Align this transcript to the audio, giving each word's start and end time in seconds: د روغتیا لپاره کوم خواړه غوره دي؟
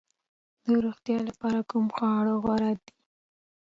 د 0.63 0.65
روغتیا 0.85 1.17
لپاره 1.29 1.59
کوم 1.69 1.85
خواړه 1.95 2.33
غوره 2.43 2.71
دي؟ 2.83 2.91